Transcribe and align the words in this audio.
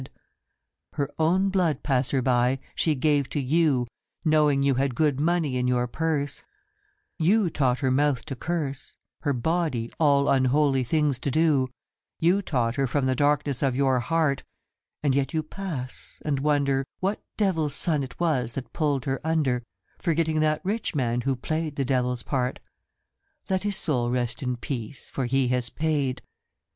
73 0.95 0.97
Pandemos. 0.97 0.97
Her 0.97 1.23
own 1.23 1.49
blood, 1.49 1.83
passer 1.83 2.23
by, 2.23 2.57
she 2.73 2.95
gave 2.95 3.29
to 3.29 3.39
you 3.39 3.85
Knowing 4.25 4.63
you 4.63 4.73
had 4.73 4.95
good 4.95 5.19
money 5.19 5.57
in 5.57 5.67
your 5.67 5.85
purse, 5.85 6.41
You 7.19 7.51
taught 7.51 7.77
her 7.81 7.91
mouth 7.91 8.25
to 8.25 8.35
curse 8.35 8.97
Her 9.19 9.33
body, 9.33 9.91
all 9.99 10.27
unholy 10.27 10.83
things 10.83 11.19
to 11.19 11.29
do, 11.29 11.69
You 12.17 12.41
taught 12.41 12.77
her 12.77 12.87
from 12.87 13.05
the 13.05 13.13
darkness 13.13 13.61
of 13.61 13.75
your 13.75 13.99
heart, 13.99 14.41
And 15.03 15.13
yet 15.13 15.35
you 15.35 15.43
pass, 15.43 16.17
and 16.25 16.39
wonder 16.39 16.83
What 16.99 17.21
devil's 17.37 17.75
son 17.75 18.01
it 18.01 18.19
was 18.19 18.53
that 18.53 18.73
pulled 18.73 19.05
her 19.05 19.21
under 19.23 19.61
Forgetting 19.99 20.39
that 20.39 20.65
Rich 20.65 20.95
Man 20.95 21.21
who 21.21 21.35
played 21.35 21.75
the 21.75 21.85
devil's 21.85 22.23
part. 22.23 22.57
Let 23.51 23.61
his 23.61 23.77
soul 23.77 24.09
rest 24.09 24.41
in 24.41 24.57
peace, 24.57 25.11
for 25.11 25.25
he 25.27 25.49
has 25.49 25.69
paid.' 25.69 26.23